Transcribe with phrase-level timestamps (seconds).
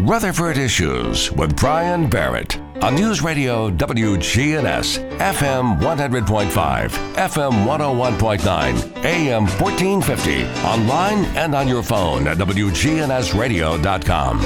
[0.00, 10.44] Rutherford Issues with Brian Barrett on News Radio WGNS, FM 100.5, FM 101.9, AM 1450,
[10.66, 14.40] online and on your phone at WGNSradio.com.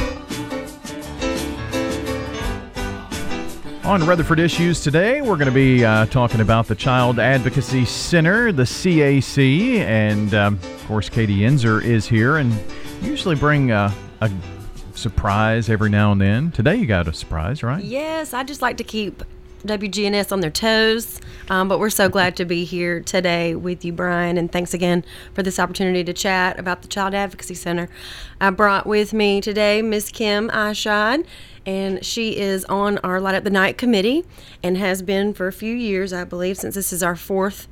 [3.85, 8.51] On Rutherford Issues today, we're going to be uh, talking about the Child Advocacy Center,
[8.51, 12.53] the CAC, and um, of course, Katie Enzer is here and
[13.03, 14.29] usually bring uh, a
[14.95, 16.51] surprise every now and then.
[16.53, 17.83] Today, you got a surprise, right?
[17.83, 19.23] Yes, I just like to keep
[19.67, 21.21] WGNS on their toes.
[21.49, 24.39] Um, but we're so glad to be here today with you, Brian.
[24.39, 27.89] And thanks again for this opportunity to chat about the Child Advocacy Center.
[28.41, 31.27] I brought with me today Miss Kim Eischeid,
[31.67, 34.25] and she is on our Light Up the Night committee
[34.63, 37.69] and has been for a few years, I believe, since this is our fourth.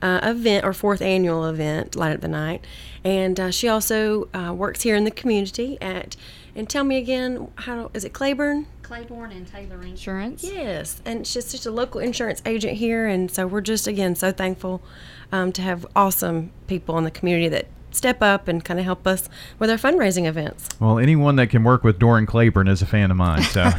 [0.00, 2.66] Uh, event or fourth annual event, Light Up the Night,
[3.04, 6.16] and uh, she also uh, works here in the community at.
[6.54, 8.66] And tell me again, how is it Claiborne?
[8.82, 10.44] Claiborne and Taylor Insurance.
[10.44, 14.32] Yes, and she's just a local insurance agent here, and so we're just again so
[14.32, 14.82] thankful
[15.30, 19.06] um, to have awesome people in the community that step up and kind of help
[19.06, 20.68] us with our fundraising events.
[20.80, 23.42] Well, anyone that can work with Doran Claiborne is a fan of mine.
[23.42, 23.70] So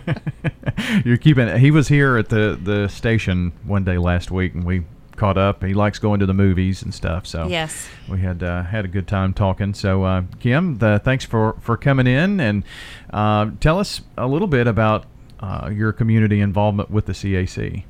[1.04, 1.56] you're keeping.
[1.58, 4.84] He was here at the the station one day last week, and we
[5.22, 5.62] caught up.
[5.62, 7.28] He likes going to the movies and stuff.
[7.28, 9.72] So yes, we had uh, had a good time talking.
[9.72, 12.64] So uh, Kim, the, thanks for for coming in and
[13.12, 15.04] uh, tell us a little bit about
[15.38, 17.84] uh, your community involvement with the CAC.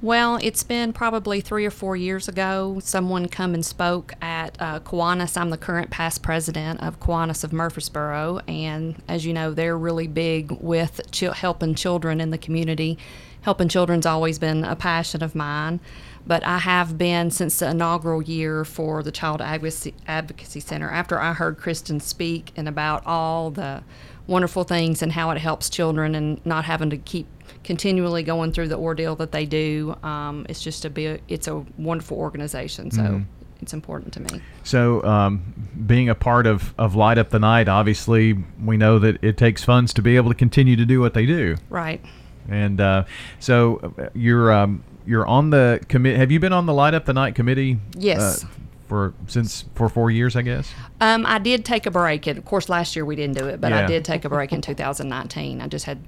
[0.00, 2.80] Well, it's been probably three or four years ago.
[2.82, 5.36] Someone come and spoke at uh, Kiwanis.
[5.36, 10.08] I'm the current past president of Kiwanis of Murfreesboro, and as you know, they're really
[10.08, 12.96] big with ch- helping children in the community.
[13.42, 15.80] Helping children's always been a passion of mine,
[16.26, 20.90] but I have been since the inaugural year for the Child Advocacy, Advocacy Center.
[20.90, 23.82] After I heard Kristen speak and about all the
[24.26, 27.26] wonderful things and how it helps children and not having to keep
[27.64, 29.96] continually going through the ordeal that they do.
[30.02, 32.90] Um, it's just a bit, it's a wonderful organization.
[32.90, 33.22] So mm-hmm.
[33.60, 34.40] it's important to me.
[34.64, 35.42] So um,
[35.86, 39.64] being a part of, of Light Up the Night, obviously we know that it takes
[39.64, 41.56] funds to be able to continue to do what they do.
[41.68, 42.04] Right.
[42.48, 43.04] And uh,
[43.40, 46.16] so you're um, you're on the commit.
[46.16, 47.78] Have you been on the Light Up the Night committee?
[47.94, 48.44] Yes.
[48.44, 48.48] Uh,
[48.88, 50.70] for since for four years, I guess.
[51.00, 53.60] Um, I did take a break, and of course, last year we didn't do it,
[53.60, 53.84] but yeah.
[53.84, 55.62] I did take a break in 2019.
[55.62, 55.98] I just had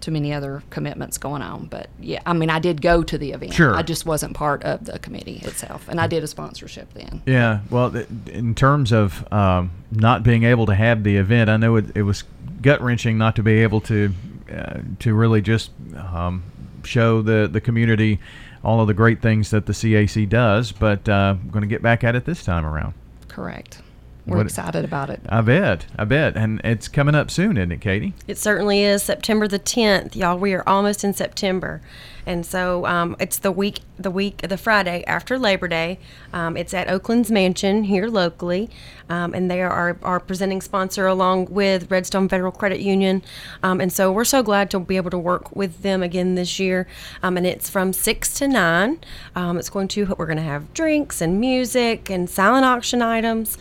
[0.00, 1.66] too many other commitments going on.
[1.66, 3.54] But yeah, I mean, I did go to the event.
[3.54, 3.74] Sure.
[3.74, 7.22] I just wasn't part of the committee itself, and I did a sponsorship then.
[7.26, 7.60] Yeah.
[7.70, 7.94] Well,
[8.26, 12.02] in terms of um, not being able to have the event, I know it, it
[12.02, 12.24] was
[12.62, 14.14] gut wrenching not to be able to
[14.52, 16.42] uh, to really just um,
[16.84, 18.18] show the the community
[18.62, 20.72] all of the great things that the CAC does.
[20.72, 22.94] But uh, I'm going to get back at it this time around.
[23.28, 23.82] Correct.
[24.26, 25.20] We're what, excited about it.
[25.28, 25.86] I bet.
[25.98, 26.36] I bet.
[26.36, 28.14] And it's coming up soon, isn't it, Katie?
[28.26, 29.02] It certainly is.
[29.02, 30.16] September the 10th.
[30.16, 31.82] Y'all, we are almost in September.
[32.26, 35.98] And so um, it's the week, the week, the Friday after Labor Day.
[36.32, 38.70] Um, it's at Oakland's Mansion here locally,
[39.10, 43.22] um, and they are our, our, presenting sponsor along with Redstone Federal Credit Union.
[43.62, 46.58] Um, and so we're so glad to be able to work with them again this
[46.58, 46.86] year.
[47.22, 49.00] Um, and it's from six to nine.
[49.36, 53.58] Um, it's going to we're going to have drinks and music and silent auction items,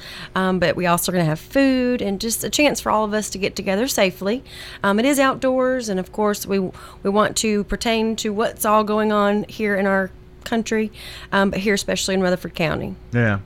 [0.60, 3.14] but we also are going to have food and just a chance for all of
[3.14, 4.44] us to get together safely.
[4.84, 9.12] it is outdoors, and of course we we want to pertain to what's all going
[9.12, 10.12] on here in our
[10.44, 10.92] country,
[11.32, 12.96] um, but here especially in Rutherford County.
[13.12, 13.40] Yeah.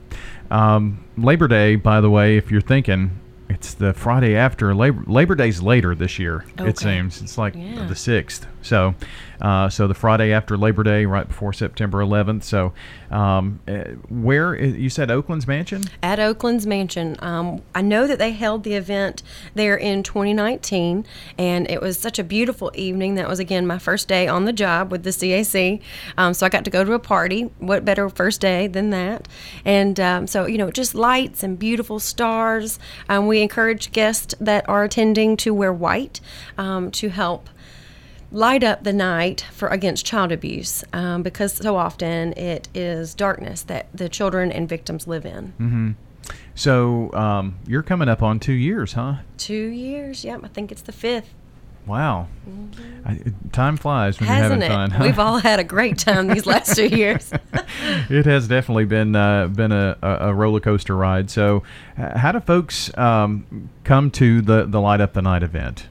[0.50, 5.34] Um, Labor Day, by the way, if you're thinking, it's the Friday after Labor Labor
[5.34, 6.44] Day's later this year.
[6.58, 6.70] Okay.
[6.70, 7.86] It seems it's like yeah.
[7.86, 8.46] the sixth.
[8.62, 8.94] So,
[9.40, 12.42] uh, so the Friday after Labor Day, right before September 11th.
[12.42, 12.72] So,
[13.10, 15.84] um, uh, where you said Oakland's Mansion?
[16.02, 17.16] At Oakland's Mansion.
[17.20, 19.22] Um, I know that they held the event
[19.54, 21.06] there in 2019,
[21.38, 23.14] and it was such a beautiful evening.
[23.14, 25.80] That was again my first day on the job with the CAC.
[26.16, 27.42] Um, so I got to go to a party.
[27.58, 29.28] What better first day than that?
[29.64, 32.78] And um, so you know, just lights and beautiful stars.
[33.08, 36.20] Um, we encourage guests that are attending to wear white
[36.56, 37.48] um, to help
[38.30, 43.62] light up the night for against child abuse um, because so often it is darkness
[43.62, 45.54] that the children and victims live in.
[45.58, 45.90] Mm-hmm.
[46.54, 49.16] So um, you're coming up on two years, huh?
[49.36, 50.24] Two years.
[50.24, 51.32] Yep, I think it's the fifth.
[51.86, 53.08] Wow, mm-hmm.
[53.08, 53.20] I,
[53.50, 54.98] time flies when Hasn't you're having it?
[54.98, 55.02] fun.
[55.02, 57.32] We've all had a great time these last two years.
[58.10, 61.30] it has definitely been uh, been a, a, roller coaster ride.
[61.30, 61.62] So,
[61.96, 65.88] how do folks um, come to the the Light Up the Night event?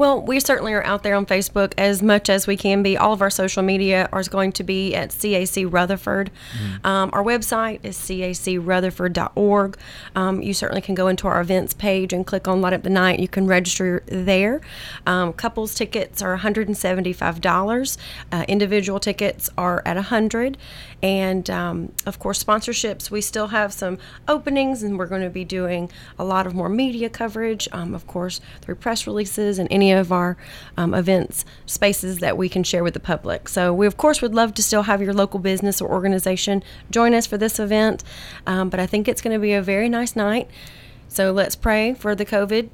[0.00, 2.96] Well, we certainly are out there on Facebook as much as we can be.
[2.96, 6.30] All of our social media is going to be at CAC Rutherford.
[6.54, 6.86] Mm-hmm.
[6.86, 9.76] Um, our website is cacrutherford.org.
[10.16, 12.88] Um, you certainly can go into our events page and click on Light Up the
[12.88, 13.20] Night.
[13.20, 14.62] You can register there.
[15.06, 17.96] Um, couples tickets are $175.
[18.32, 20.56] Uh, individual tickets are at 100
[21.02, 23.10] and um, of course, sponsorships.
[23.10, 23.98] We still have some
[24.28, 28.06] openings, and we're going to be doing a lot of more media coverage, um, of
[28.06, 30.36] course, through press releases and any of our
[30.76, 33.48] um, events spaces that we can share with the public.
[33.48, 37.14] So, we of course would love to still have your local business or organization join
[37.14, 38.04] us for this event,
[38.46, 40.50] um, but I think it's going to be a very nice night.
[41.08, 42.70] So, let's pray for the COVID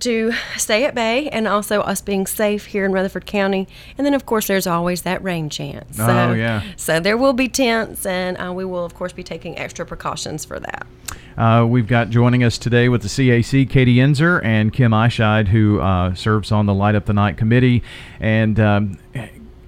[0.00, 3.68] to stay at bay and also us being safe here in Rutherford County.
[3.96, 5.96] And then, of course, there's always that rain chance.
[5.96, 6.62] So, oh, yeah.
[6.76, 10.44] So there will be tents, and uh, we will, of course, be taking extra precautions
[10.44, 10.86] for that.
[11.36, 15.80] Uh, we've got joining us today with the CAC, Katie Enzer and Kim Eischeid, who
[15.80, 17.82] uh, serves on the Light Up the Night committee.
[18.18, 18.98] And um,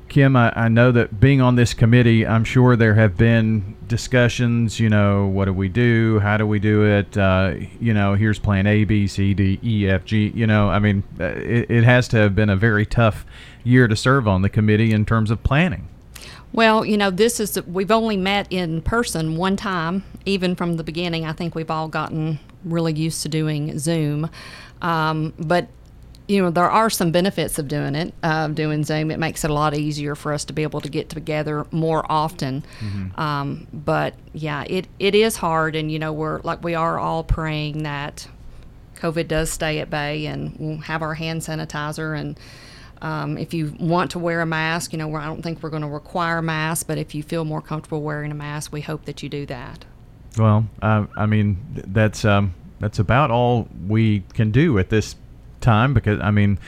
[0.08, 4.80] Kim, I, I, know that being on this committee, I'm sure there have been discussions.
[4.80, 6.18] You know, what do we do?
[6.20, 7.14] How do we do it?
[7.16, 10.32] Uh, you know, here's plan A, B, C, D, E, F, G.
[10.34, 13.26] You know, I mean, uh, it, it has to have been a very tough
[13.62, 15.86] year to serve on the committee in terms of planning.
[16.54, 20.84] Well, you know, this is we've only met in person one time, even from the
[20.84, 21.26] beginning.
[21.26, 24.30] I think we've all gotten really used to doing Zoom.
[24.80, 25.68] Um, but
[26.28, 29.10] you know there are some benefits of doing it uh, doing zoom.
[29.10, 32.04] It makes it a lot easier for us to be able to get together more
[32.10, 32.64] often.
[32.80, 33.20] Mm-hmm.
[33.20, 37.22] um, but yeah it, it is hard and you know we're like we are all
[37.22, 38.26] praying that
[38.96, 42.38] covid does stay at bay and we'll have our hand sanitizer and
[43.02, 45.82] um, if you want to wear a mask you know i don't think we're going
[45.82, 49.04] to require a mask but if you feel more comfortable wearing a mask we hope
[49.04, 49.84] that you do that.
[50.38, 55.14] Well uh, i mean that's um, that's about all we can do at this
[55.62, 56.58] time because I mean,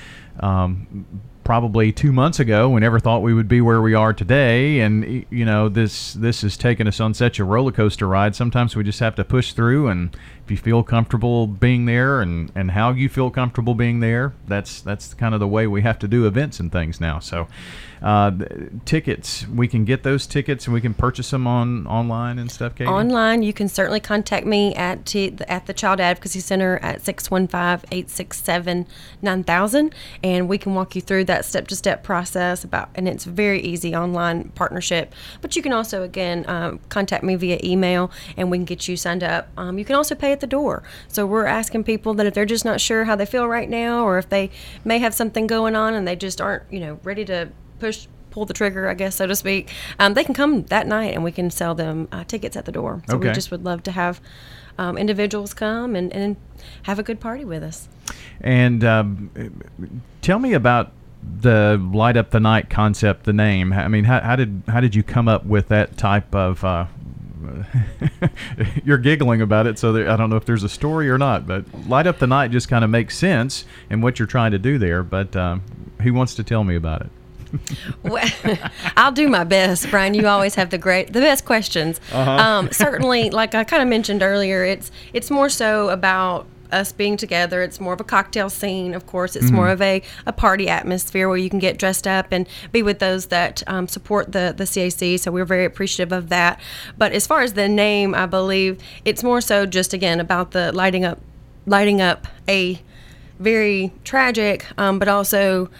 [0.40, 1.06] um,
[1.44, 5.24] probably two months ago, we never thought we would be where we are today, and
[5.30, 8.34] you know this this has taken us on such a roller coaster ride.
[8.34, 12.52] Sometimes we just have to push through, and if you feel comfortable being there, and
[12.54, 15.98] and how you feel comfortable being there, that's that's kind of the way we have
[16.00, 17.18] to do events and things now.
[17.18, 17.48] So
[18.04, 18.30] uh,
[18.84, 19.48] tickets.
[19.48, 22.74] We can get those tickets and we can purchase them on online and stuff.
[22.74, 22.90] Katie?
[22.90, 29.92] Online, you can certainly contact me at t- at the Child Advocacy Center at 615-867-9000
[30.22, 34.50] and we can walk you through that step-to-step process about and it's very easy online
[34.50, 35.14] partnership.
[35.40, 38.98] But you can also again um, contact me via email and we can get you
[38.98, 39.48] signed up.
[39.56, 40.82] Um, you can also pay at the door.
[41.08, 44.04] So we're asking people that if they're just not sure how they feel right now
[44.04, 44.50] or if they
[44.84, 47.48] may have something going on and they just aren't you know ready to
[47.78, 49.70] push pull the trigger, I guess, so to speak,
[50.00, 52.72] um, they can come that night and we can sell them uh, tickets at the
[52.72, 53.00] door.
[53.08, 53.28] So okay.
[53.28, 54.20] we just would love to have
[54.76, 56.36] um, individuals come and, and
[56.82, 57.88] have a good party with us.
[58.40, 59.30] And um,
[60.20, 60.90] tell me about
[61.40, 63.72] the light up the night concept, the name.
[63.72, 66.64] I mean, how, how did how did you come up with that type of?
[66.64, 66.86] Uh,
[68.84, 71.46] you're giggling about it, so there, I don't know if there's a story or not.
[71.46, 74.58] But light up the night just kind of makes sense in what you're trying to
[74.58, 75.02] do there.
[75.02, 75.62] But um,
[76.02, 77.10] who wants to tell me about it?
[78.02, 78.28] well,
[78.96, 80.14] I'll do my best, Brian.
[80.14, 82.00] You always have the great, the best questions.
[82.12, 82.30] Uh-huh.
[82.30, 87.16] Um, certainly, like I kind of mentioned earlier, it's it's more so about us being
[87.16, 87.62] together.
[87.62, 89.36] It's more of a cocktail scene, of course.
[89.36, 89.54] It's mm-hmm.
[89.54, 92.98] more of a, a party atmosphere where you can get dressed up and be with
[92.98, 95.18] those that um, support the, the CAC.
[95.20, 96.60] So we're very appreciative of that.
[96.98, 100.72] But as far as the name, I believe it's more so just again about the
[100.72, 101.20] lighting up,
[101.66, 102.80] lighting up a
[103.38, 105.70] very tragic, um, but also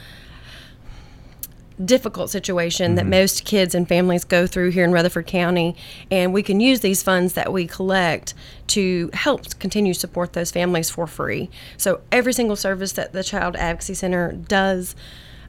[1.82, 2.96] difficult situation mm-hmm.
[2.96, 5.76] that most kids and families go through here in Rutherford County.
[6.10, 8.34] And we can use these funds that we collect
[8.68, 11.50] to help continue to support those families for free.
[11.76, 14.94] So every single service that the Child Advocacy Center does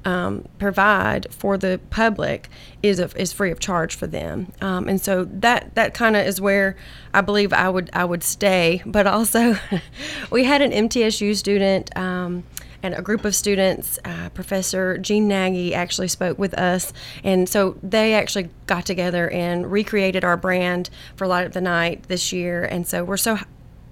[0.06, 2.50] um, provide for the public
[2.84, 6.26] is a, is free of charge for them, um, and so that that kind of
[6.26, 6.78] is where
[7.14, 8.84] I believe I would I would stay.
[8.86, 9.58] But also,
[10.32, 11.96] we had an MTSU student.
[11.98, 12.44] Um,
[12.86, 16.94] and a group of students, uh, Professor Jean Nagy actually spoke with us.
[17.24, 22.04] And so they actually got together and recreated our brand for Light Up the Night
[22.10, 22.64] this year.
[22.64, 23.40] And so we're so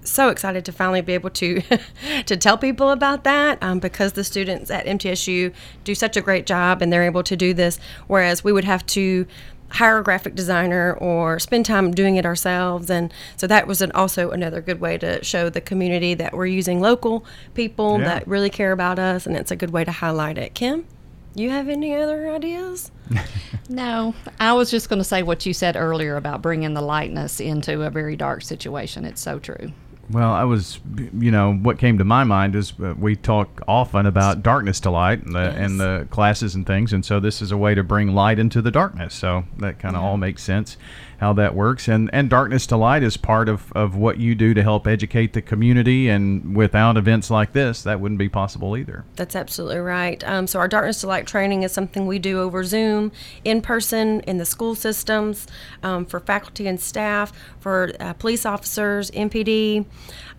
[0.04, 1.62] so excited to finally be able to
[2.26, 6.44] to tell people about that um, because the students at MTSU do such a great
[6.44, 9.26] job and they're able to do this whereas we would have to
[9.70, 12.90] hire a graphic designer or spend time doing it ourselves.
[12.90, 16.46] And so that was an, also another good way to show the community that we're
[16.46, 18.04] using local people yeah.
[18.04, 20.54] that really care about us, and it's a good way to highlight it.
[20.54, 20.86] Kim,
[21.34, 22.92] you have any other ideas?
[23.68, 27.40] no, I was just going to say what you said earlier about bringing the lightness
[27.40, 29.04] into a very dark situation.
[29.04, 29.72] It's so true.
[30.10, 34.06] Well, I was, you know, what came to my mind is uh, we talk often
[34.06, 35.56] about darkness to light and the, yes.
[35.56, 38.60] and the classes and things, and so this is a way to bring light into
[38.60, 39.14] the darkness.
[39.14, 40.08] So that kind of yeah.
[40.08, 40.76] all makes sense
[41.18, 41.88] how that works.
[41.88, 45.32] And and Darkness to Light is part of, of what you do to help educate
[45.32, 46.08] the community.
[46.08, 49.04] And without events like this, that wouldn't be possible either.
[49.16, 50.22] That's absolutely right.
[50.24, 53.12] Um, so our Darkness to Light training is something we do over Zoom,
[53.44, 55.46] in person, in the school systems,
[55.82, 59.84] um, for faculty and staff, for uh, police officers, MPD,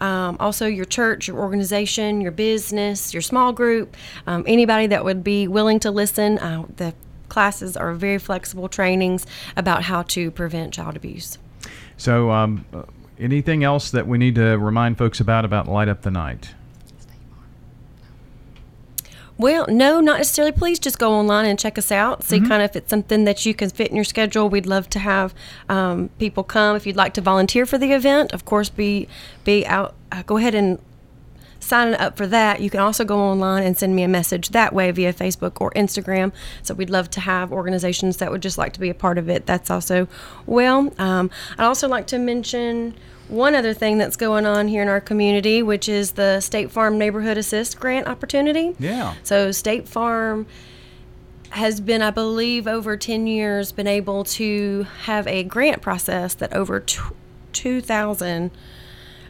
[0.01, 3.95] um, also your church, your organization, your business, your small group,
[4.27, 6.37] um, anybody that would be willing to listen.
[6.39, 6.93] Uh, the
[7.35, 9.25] classes are very flexible trainings
[9.57, 11.37] about how to prevent child abuse.
[11.97, 12.65] So, um,
[13.19, 16.53] anything else that we need to remind folks about about Light Up the Night?
[19.37, 20.53] Well, no, not necessarily.
[20.53, 22.23] Please just go online and check us out.
[22.23, 22.47] See mm-hmm.
[22.47, 24.47] kind of if it's something that you can fit in your schedule.
[24.47, 25.35] We'd love to have
[25.67, 26.77] um, people come.
[26.77, 29.09] If you'd like to volunteer for the event, of course, be
[29.43, 29.93] be out.
[30.09, 30.79] Uh, go ahead and
[31.65, 34.73] signing up for that, you can also go online and send me a message that
[34.73, 36.31] way via Facebook or Instagram.
[36.63, 39.29] So we'd love to have organizations that would just like to be a part of
[39.29, 39.45] it.
[39.45, 40.07] That's also
[40.45, 40.93] well.
[40.97, 42.95] Um, I'd also like to mention
[43.27, 46.97] one other thing that's going on here in our community, which is the State Farm
[46.97, 48.75] Neighborhood Assist Grant opportunity.
[48.77, 49.15] Yeah.
[49.23, 50.45] So State Farm
[51.49, 56.53] has been, I believe, over 10 years, been able to have a grant process that
[56.53, 56.83] over
[57.53, 58.51] 2,000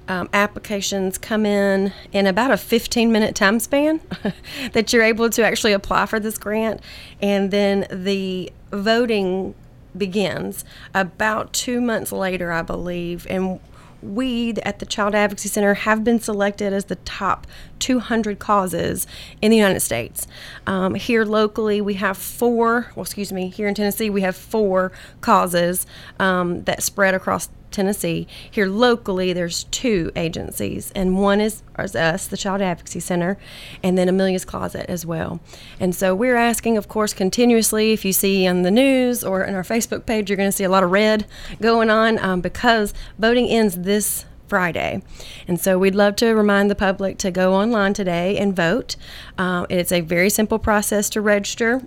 [0.07, 4.01] um, applications come in in about a 15 minute time span
[4.74, 6.81] that you're able to actually apply for this grant.
[7.21, 9.55] And then the voting
[9.97, 13.25] begins about two months later, I believe.
[13.29, 13.59] And
[14.01, 17.47] we at the Child Advocacy Center have been selected as the top
[17.79, 19.07] 200 causes
[19.41, 20.27] in the United States.
[20.67, 24.91] Um, here locally, we have four, well, excuse me, here in Tennessee, we have four
[25.21, 25.88] causes
[26.19, 28.27] um, that spread across Tennessee.
[28.50, 33.38] Here locally, there's two agencies, and one is, is us, the Child Advocacy Center,
[33.84, 35.39] and then Amelia's Closet as well.
[35.79, 37.93] And so we're asking, of course, continuously.
[37.93, 40.63] If you see on the news or in our Facebook page, you're going to see
[40.63, 41.25] a lot of red
[41.62, 45.01] going on um, because voting ends this Friday.
[45.48, 48.95] And so we'd love to remind the public to go online today and vote.
[49.38, 51.81] Um, it's a very simple process to register.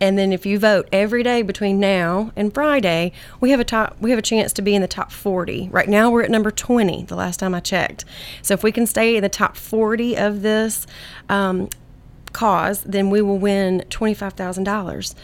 [0.00, 3.96] And then if you vote every day between now and Friday, we have a top
[4.00, 5.68] we have a chance to be in the top 40.
[5.70, 8.04] Right now we're at number 20 the last time I checked.
[8.42, 10.86] So if we can stay in the top 40 of this
[11.28, 11.70] um,
[12.32, 15.14] cause, then we will win $25,000.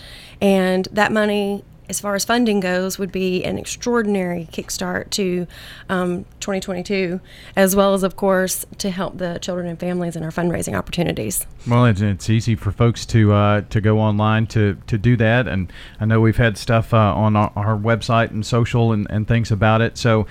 [0.41, 1.63] And that money
[1.93, 5.47] as far as funding goes, would be an extraordinary kickstart to
[5.91, 7.21] um, 2022,
[7.55, 11.47] as well as, of course, to help the children and families in our fundraising opportunities.
[11.69, 15.47] Well, it's, it's easy for folks to uh, to go online to, to do that,
[15.47, 15.71] and
[16.01, 19.51] I know we've had stuff uh, on our, our, website and social and, and things
[19.51, 19.99] about it.
[19.99, 20.27] So,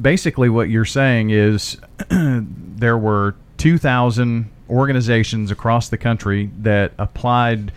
[0.00, 1.76] basically, what you're saying is
[2.08, 7.70] there were 2,000 organizations across the country that applied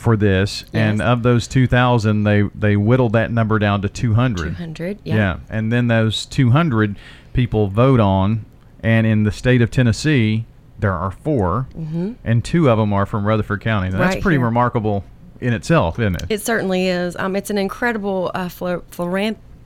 [0.00, 0.70] for this, yes.
[0.72, 4.56] and of those 2,000, they they whittled that number down to 200.
[4.56, 5.14] 200, yeah.
[5.14, 6.96] Yeah, and then those 200
[7.34, 8.46] people vote on,
[8.82, 10.46] and in the state of Tennessee,
[10.78, 12.12] there are 4 mm-hmm.
[12.24, 13.90] and two of them are from Rutherford County.
[13.90, 14.46] Now, right that's pretty here.
[14.46, 15.04] remarkable
[15.40, 16.26] in itself, isn't it?
[16.30, 17.14] It certainly is.
[17.16, 18.48] Um, it's an incredible uh,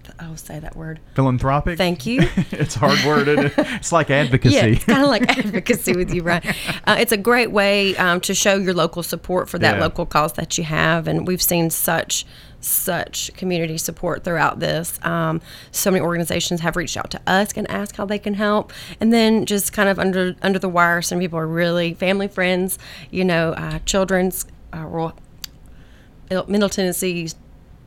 [0.05, 1.01] philanthropy I'll say that word.
[1.15, 1.79] Philanthropic.
[1.79, 2.21] Thank you.
[2.51, 3.53] it's hard worded.
[3.75, 4.55] It's like advocacy.
[4.55, 6.45] yeah, it's kind of like advocacy with you, right?
[6.87, 9.83] Uh, it's a great way um, to show your local support for that yeah.
[9.83, 12.25] local cause that you have, and we've seen such
[12.61, 14.99] such community support throughout this.
[15.05, 18.73] Um, so many organizations have reached out to us and asked how they can help,
[19.01, 22.79] and then just kind of under under the wire, some people are really family friends,
[23.11, 27.29] you know, uh, children's uh, Middle Tennessee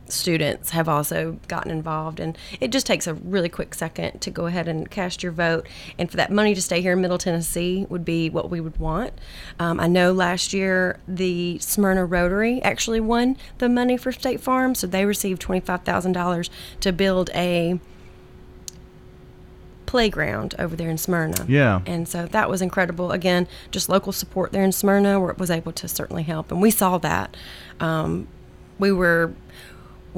[0.08, 4.46] students have also gotten involved and it just takes a really quick second to go
[4.46, 5.66] ahead and cast your vote
[5.98, 8.76] and for that money to stay here in middle tennessee would be what we would
[8.78, 9.12] want
[9.58, 14.74] um, i know last year the smyrna rotary actually won the money for state farm
[14.74, 16.50] so they received $25000
[16.80, 17.78] to build a
[19.88, 21.46] playground over there in Smyrna.
[21.48, 21.80] Yeah.
[21.86, 23.10] And so that was incredible.
[23.10, 26.52] Again, just local support there in Smyrna where it was able to certainly help.
[26.52, 27.36] And we saw that.
[27.80, 28.28] Um,
[28.78, 29.32] we were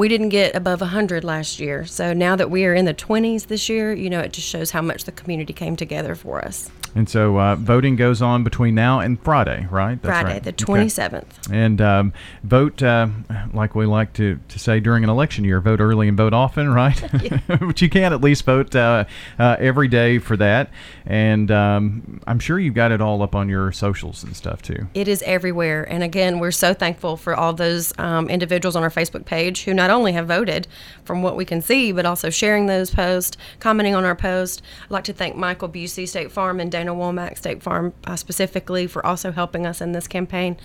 [0.01, 1.85] we didn't get above 100 last year.
[1.85, 4.71] So now that we are in the 20s this year, you know, it just shows
[4.71, 6.71] how much the community came together for us.
[6.95, 10.01] And so uh, voting goes on between now and Friday, right?
[10.03, 10.43] That's Friday, right.
[10.43, 11.49] the 27th.
[11.49, 11.59] Okay.
[11.59, 13.09] And um, vote, uh,
[13.53, 16.69] like we like to, to say during an election year, vote early and vote often,
[16.73, 17.03] right?
[17.47, 19.05] but you can at least vote uh,
[19.39, 20.71] uh, every day for that.
[21.07, 24.89] And um, I'm sure you've got it all up on your socials and stuff too.
[24.95, 25.85] It is everywhere.
[25.91, 29.75] And again, we're so thankful for all those um, individuals on our Facebook page who
[29.75, 30.67] not only have voted
[31.05, 34.63] from what we can see, but also sharing those posts, commenting on our post.
[34.85, 38.87] I'd like to thank Michael Busey, State Farm, and Dana Womack, State Farm uh, specifically,
[38.87, 40.57] for also helping us in this campaign.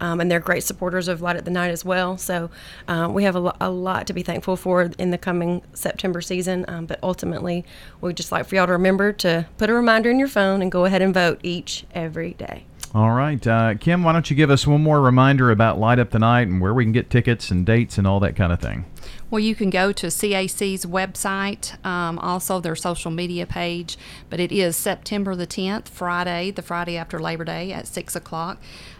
[0.00, 2.18] Um, and they're great supporters of Light Up the Night as well.
[2.18, 2.50] So
[2.88, 6.20] uh, we have a, lo- a, lot to be thankful for in the coming September
[6.20, 6.66] season.
[6.68, 7.64] Um, but ultimately,
[8.02, 10.70] we'd just like for y'all to remember to put a reminder in your phone and
[10.70, 12.66] go ahead and vote each, every day.
[12.94, 13.44] All right.
[13.46, 16.48] Uh, Kim, why don't you give us one more reminder about Light Up the Night
[16.48, 18.84] and where we can get tickets and dates and all that kind of thing?
[19.30, 23.96] Well, you can go to CAC's website, um, also their social media page,
[24.28, 28.58] but it is September the 10th, Friday, the Friday after Labor Day at 6 o'clock.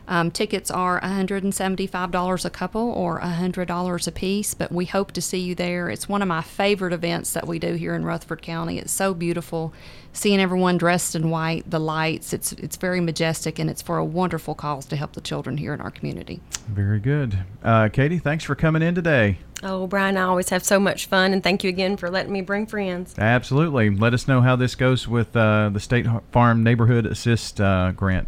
[0.09, 5.38] Um, tickets are $175 a couple or $100 a piece, but we hope to see
[5.38, 5.88] you there.
[5.88, 8.78] It's one of my favorite events that we do here in Rutherford County.
[8.78, 9.73] It's so beautiful
[10.12, 12.32] seeing everyone dressed in white, the lights.
[12.32, 15.73] It's it's very majestic, and it's for a wonderful cause to help the children here
[15.73, 16.40] in our community.
[16.68, 18.18] Very good, uh, Katie.
[18.18, 19.38] Thanks for coming in today.
[19.62, 22.40] Oh, Brian, I always have so much fun, and thank you again for letting me
[22.40, 23.14] bring friends.
[23.16, 23.90] Absolutely.
[23.90, 28.26] Let us know how this goes with uh, the State Farm Neighborhood Assist uh, grant.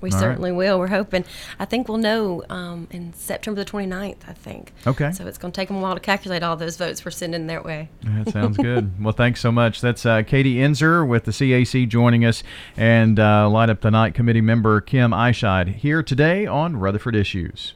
[0.00, 0.56] We All certainly right.
[0.56, 0.78] will.
[0.78, 1.24] We're hoping.
[1.58, 4.72] I think we'll know um, in September the 29th, I think.
[4.86, 5.10] Okay.
[5.12, 7.46] So it's going to take them a while to calculate all those votes we're sending
[7.46, 7.88] their way.
[8.02, 8.92] That sounds good.
[9.02, 9.80] well, thanks so much.
[9.80, 12.42] That's uh, Katie Enzer with the CAC joining us
[12.76, 17.74] and uh, Light Up the Night Committee member Kim Eischeid here today on Rutherford Issues.